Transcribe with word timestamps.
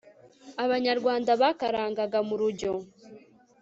abanyarwanda 0.63 1.31
bakarangaga 1.41 2.19
mu 2.27 2.35
rujyo 2.39 2.73